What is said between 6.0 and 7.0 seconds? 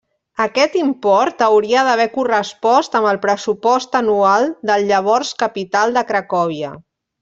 de Cracòvia.